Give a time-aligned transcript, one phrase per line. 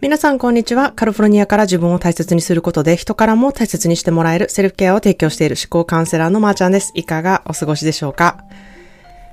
[0.00, 0.92] 皆さんこんにちは。
[0.92, 6.92] カルフォルニアから自分を大切にすることで人からも大切にしてもらえるセルフケアを提供している思考カウンセラーのまーちゃんです。
[6.94, 8.44] いかがお過ごしでしょうか？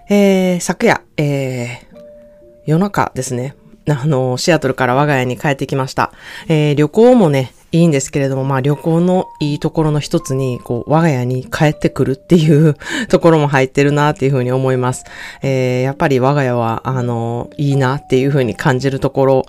[0.09, 1.97] えー、昨夜、えー、
[2.65, 3.55] 夜中ですね。
[3.87, 6.11] あの、シアトルから我が家に帰ってきました。
[6.47, 12.77] えー、旅行もね、いいんですけれども、まあ旅行のいいところの一つに、こう、我が家に帰ってくるっていう
[13.09, 15.03] ところも入ってるなっていうふうに思います。
[15.41, 19.45] えー、やっぱり我が家は、あの、いいなっていうふうに感じるところ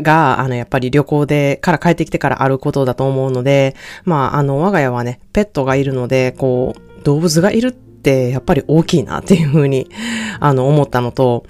[0.00, 3.74] が、あの、やっぱり旅行で、から帰ってきてからあることだと思うので、
[4.04, 9.88] まあ、あの、我が家はね、ペットがいるので、こう、動物がいるって、やっぱり大きいなっていうふうに、
[10.38, 11.44] あの、思ったのと、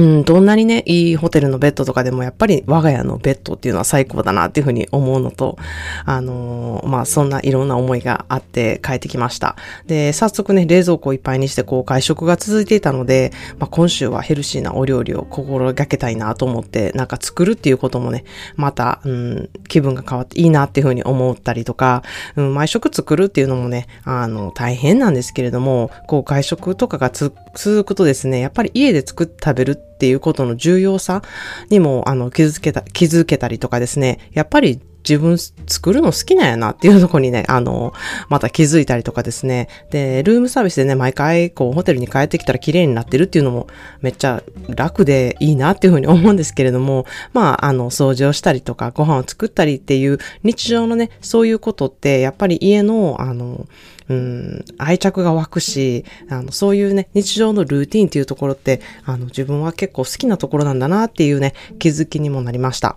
[0.00, 5.58] うん、どんなにね、いいホテルのベッドとかでもやっぱり我が家のベッドっていうのは最高だなっていうふうに思うのと、
[6.06, 9.56] あのー、まあ、そんないろんな思いがあって帰ってきました。
[9.86, 18.24] で、早速ね、冷蔵庫をいっぱいにしてこう外食が続いていたので、まあ、今週はヘルシーなお料理を心がけたいなと思って、なんか作るっていうこともね、
[18.56, 22.04] また、うん、気分が変わっていいなっていうふうに思ったりとか、
[22.36, 31.22] うん、毎食作るっていうのもね、あの、大変なんですけれども、こう外食とかがつ続くとですね、やっぱり家で作って食べるっていうことの重要さ
[31.68, 37.92] にも、あの、気づけた、気づけたりとかですね、やっぱり自分作るの好きなんやなっていうところにね、あの、
[38.28, 39.68] また気づいたりとかですね。
[39.90, 43.66] で、ルームサービスでね、毎回こうホテルに帰ってきたら綺麗になってるっていうのも
[44.00, 53.66] めっちゃ楽でいいなっていうふうに思うんですけれども、まあ、あの、掃除をしたりとかご飯を作ったりっていう日常のね、そういうことってやっぱり家の、あの、
[54.10, 62.96] うん、愛着が湧くし、あの、そういうね、日常のルーティンっていうところって、あの、自分は結構好きなところなんだなっていうね、気づきにもなりました。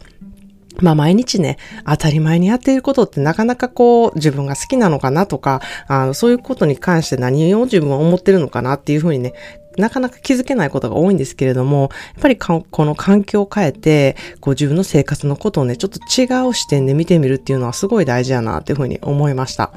[0.81, 9.33] まあ毎日ね、当たり前にやっていることってなかなかこう自分が好きなのかなとか、あのそういうことに関して何を自分は思ってるのかなっていうふうにね、
[9.77, 19.71] なかなか気づけないことが多いんですけれども、やっぱりこの環境を変えて、こう自分の生活のことをね、ちょっと違う視点で見てみるっていうのはすごい大事やなっていうふうに思いました。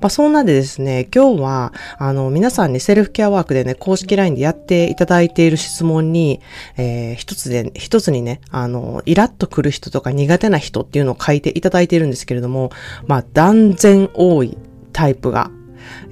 [0.00, 6.40] まあそんなでですね、今日は、あの、皆さんにセルフケアワークでね、公式 LINE でやっていただいている質問に、
[6.76, 12.70] えー、一つで、一つにね、あの、イラッとくる人とか苦手な人っていうのを書いていただいているんですけれども、
[13.06, 14.56] まあ断然多い
[14.92, 15.50] タイプが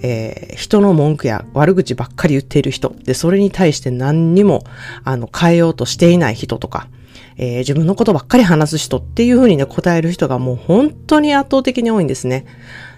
[0.03, 4.65] えー、人の文句や悪口ばっかり言っている人、で、それに対して何にも、
[5.05, 6.89] あの、変えようとしていない人とか、
[7.37, 12.45] えー、自分のことばっかり話す人っていうふうにね、答える人がもう本当に圧倒的に多いんですね。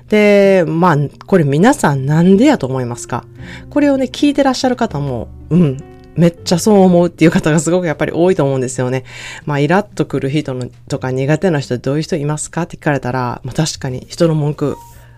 [0.09, 0.97] で、まあ、
[1.27, 3.25] これ皆さんなんでやと思いますか？
[3.71, 5.79] これをね、聞いてらっしゃる方も、うん、
[6.17, 9.05] めっちゃそう思うっていう方がすごくやっぱり多いと思うんですよね。
[9.47, 12.63] まあ、イラッとくる人のとか苦手な人どういう人いますか？
[12.63, 14.77] って聞かれたら、まあ確かに人の文句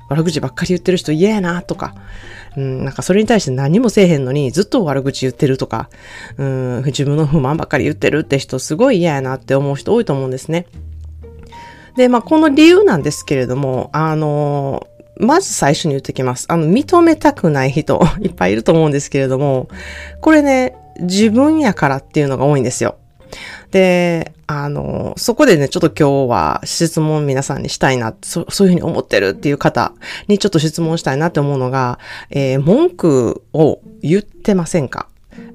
[0.09, 1.95] 悪口ばっかり言ってる人嫌やなとか、
[2.57, 5.89] うん、なんかそれに対して何もせえへんのにずっと悪口言ってるとか、
[6.37, 10.67] うん、自分の不満ばっかり言ってるって人すごい嫌やなって思う人多いと思うんですね。
[11.97, 16.47] で、まあこの理由なんですけれども、あのまず最初に言ってきます。
[16.49, 19.69] あの、認めたくない人 いっぱいいると思うんですけれども、
[20.21, 22.97] これね、自分やからっていうのが多いんですよ。
[23.75, 29.95] で、あの、そこでね、ちょっと今日は質問皆さんにしたいなそ、そういうふうに思ってるっていう方
[30.29, 31.99] にちょっと質問したいなって思うのが、
[32.31, 35.09] えー、文句を言ってませんか？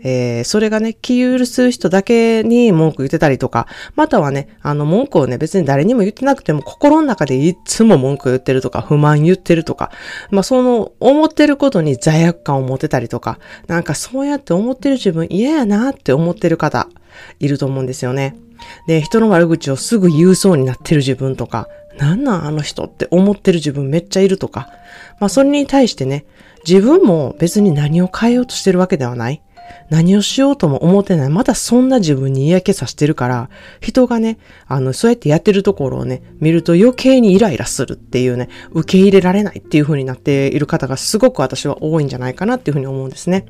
[0.03, 9.91] えー、それがね、気許す人だけに文句言ってたりとか、またはね、あの文句をね、別に誰にも言ってなくても、心の中でいつも文句言ってるとか、不満言ってるとか、
[10.29, 16.89] まあその、思ってることに罪悪感を持てたりとか、なんかそうやって思ってる自分嫌やなって思ってる方、
[17.39, 18.35] いると思うんですよね。
[18.87, 24.69] で、人の悪口をすぐ言うそうになってる自分とか、なんなんあの人って思ってる自分めっちゃいるとか、
[25.19, 26.25] まあそれに対してね、
[26.67, 29.41] 自分も別に何を変えようとしてるわけではない。
[29.89, 31.29] 何をしようとも思ってない。
[31.29, 33.49] まだそんな自分に嫌気さしてるから、
[33.81, 34.37] 人がね、
[34.67, 43.45] あの、そうやってやってるところをね、見ると余計にイライラするっていうね、受け入れられないっていう風になっている方がすごく私は多いんじゃないかなっていう風に思うんですね。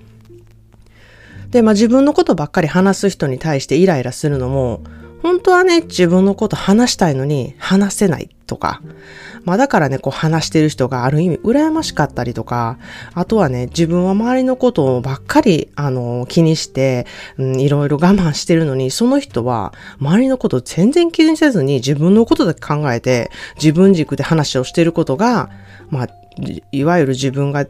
[1.51, 4.81] で、まあ自分のことばっかり話す人に対してイライラするのも、
[5.22, 8.81] 本当はね、自分のこと話したいのに話せないとか、
[9.44, 12.78] まあだからね、こう話してる人がある意味羨ましかったりとか、
[13.13, 17.06] あとはね、自分は周りのことをばっかり、あの、気にして、
[17.38, 25.50] うん、いろいろ我慢してるのに、その人は周りのことを全然気にせずに自分のことだけ考えて、自分軸で話をしてることが、
[25.90, 26.07] まあ、
[26.72, 27.66] いわゆる自分が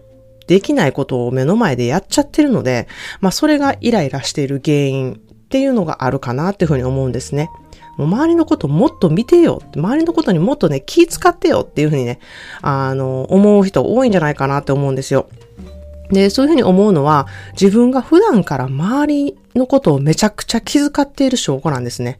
[0.50, 2.88] できないことを目の前でやっちゃってるので、
[3.22, 5.18] まあそれがイライラしている原因っ
[5.48, 7.51] ていうのがあるかなっていうふうに思うんですね。
[7.98, 9.62] もう周りのこともっと見てよ。
[9.75, 12.19] 周りのことにもっとね、気使ってよっていうふうにね、
[12.63, 15.30] あの、思う人多いんじゃないかなって思うんですよ。
[16.10, 22.19] で、そういうふうに思うのは、自分が普段から周りのことをめちゃくちゃ気遣っている証拠なんですね。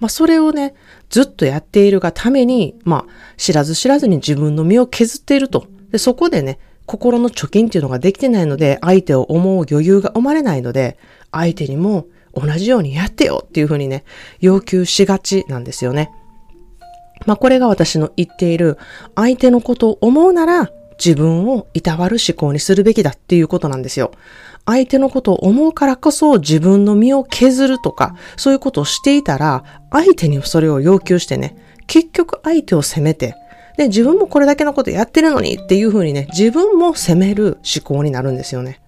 [0.00, 0.74] まあ、それをね、
[1.10, 5.66] ずっとやっているがために、まあ、知らず知らずに自分の身を削っていると。
[5.92, 6.58] で、そこでね、
[6.88, 10.96] 心の貯金っていうのができてないので、相手を思う余裕が生まれないので、
[11.30, 14.04] 相手にも同じようにやってよっていうふうにね、
[14.40, 16.10] 要求しがちなんですよね。
[17.26, 18.78] まあ、これが私の言っている、
[19.14, 24.10] 相手のことを思うなら、自分をいたわる思考にするべきだっていうことなんですよ。
[24.64, 29.62] 相手のことを思うからこそ自分の身を削るとか、そういうことをしていたら、
[29.92, 31.54] 相手にそれを要求してね、
[31.86, 33.34] 結局相手を責めて、
[33.78, 38.80] で、自分もこれだけのことやってるのにっていうふうにね、自分も責める思考になるんですよね。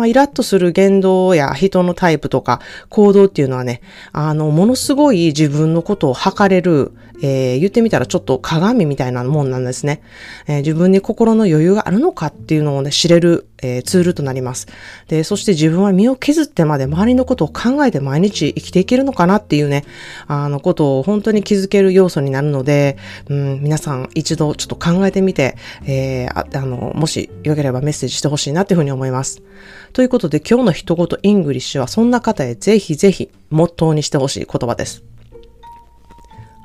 [0.00, 3.82] まあ、イラッとする言動や人のタイプとか行動っていうのはね、
[4.12, 6.92] あの、ものすごい自分のことを測れる、
[7.22, 10.00] えー、言ってみたらちょっと鏡みたいなもんなんですね、
[10.46, 14.68] えー、自分に心の余裕があるのかっていうのをね、知れる、えー、ツールとなります。
[15.08, 19.84] で、そして自分は身を削ってまで周りのことを考えて毎日生きていけるのかなっていうね、
[20.28, 22.96] あのことを本当に気づける要素になるので、
[23.28, 29.42] うん、皆さん一度ちょっと考えてみて、えー、ああの、もしよければメッセージしてほしいなっていうふうに思います。
[29.92, 35.02] ということで今日の一言 English はそんな方へぜひぜひモットーにしてほしい言葉です。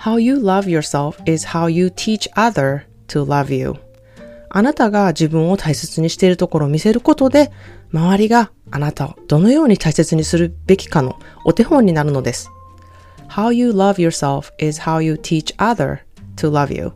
[0.01, 3.73] How you love yourself is how you teach other to love you.
[4.49, 7.51] あなたが自分を大切にしているところを見せることで、
[7.91, 12.51] 周りがあなたをどのように大切にするべきかのお手本になるのです。
[13.29, 15.99] How you love yourself is how you teach other
[16.37, 16.93] to love you.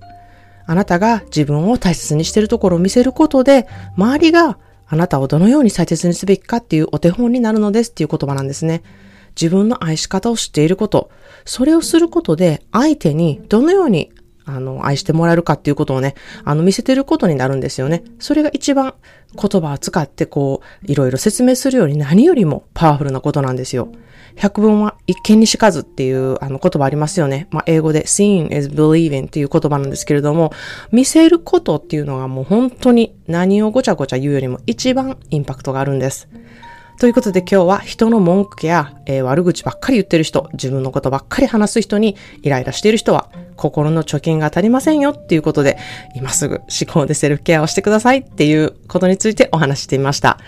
[0.68, 3.68] あなたが自分を大切にしているところを見せることで、
[3.98, 4.60] 周りが
[4.90, 8.84] あなたをどのように大切にすべきかっていうお手本になるのですっていう言葉なんですね。
[9.40, 11.10] 自分の愛し方を知っていること、
[11.46, 14.12] それをすることで相手にどのように
[14.50, 18.04] あの、愛してもらえるかっていうことをね、あの、見せてることになるんですよね。
[18.18, 18.96] それが一番
[19.36, 23.90] 言葉を使ってこう、いろいろ説明するより何よりもパワフルなことなんですよ。
[24.36, 27.48] 百聞は一見にしかずっていうあの言葉ありますよね。
[27.52, 30.52] まあ、英語で seeing is believing っていう言葉なんですけれども、
[30.92, 36.30] 見せることっていうのがもう本当に何をごちゃごちゃ言うよりも一番インパクトがあるんです。
[37.00, 43.30] ということで今日は人の文句や、えー、悪口ばっかり言ってる人、自分のことばっかり話す人にイライラしている人は
[43.60, 45.78] 心の貯金が足りませんよっていうことで
[46.16, 50.40] 今すぐ思考でセルフケアをしてくださいっていうことについてお話してみました。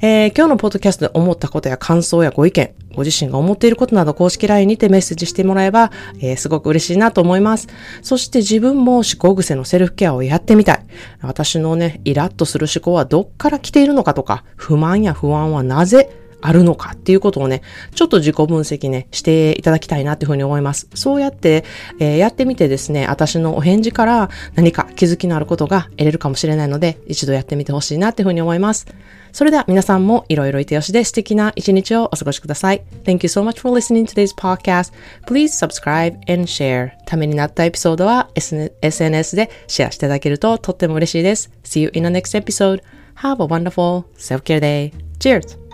[0.00, 7.68] えー、今日のポッドキャストで思ったことや感想やご意見、ご自身が思っていることなど公式 LINE にてメッセージしてもらえば、えー、すごく嬉しいなと思います。
[8.02, 10.86] そして自分も思考癖のセルフケアをやってみたい。
[11.22, 17.62] 私のね、イラッとする思考はどっから来ているのかとか、不満や不安はなぜあるのかっていうことをね、
[17.94, 20.88] ちょっと自己分析ね、していただきたいなっていうふうに思います。
[20.94, 21.64] そうやって、
[21.98, 28.86] えー、やってみてですね、私のお返事から何か気づきのあることが得れるかもしれないので、一度やってみてほしいなっていうふうに思います。
[29.32, 32.82] それでは皆さんもいろいろいてよしで素敵な一日をお過ごしください。
[33.04, 34.92] Thank you so much for listening to today's podcast.
[35.26, 36.92] Please subscribe and share.
[37.06, 41.50] ためになったエピソードは SNS でシェアしていただけるととっても嬉しいです。
[41.64, 42.82] See you in the next episode.
[43.16, 44.92] Have a wonderful self-care day.
[45.18, 45.67] Cheers!